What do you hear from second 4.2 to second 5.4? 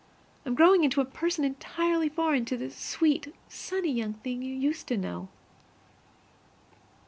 you used to know.